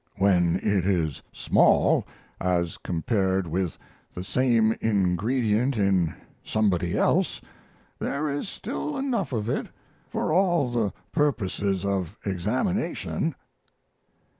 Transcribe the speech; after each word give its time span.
When 0.17 0.55
it 0.55 0.87
is 0.87 1.21
small, 1.31 2.07
as 2.39 2.79
compared 2.79 3.45
with 3.45 3.77
the 4.15 4.23
same 4.23 4.71
ingredient 4.81 5.77
in 5.77 6.15
somebody 6.43 6.97
else, 6.97 7.39
there 7.99 8.27
is 8.27 8.49
still 8.49 8.97
enough 8.97 9.31
of 9.31 9.47
it 9.47 9.67
for 10.09 10.33
all 10.33 10.71
the 10.71 10.91
purposes 11.11 11.85
of 11.85 12.17
examination. 12.25 13.35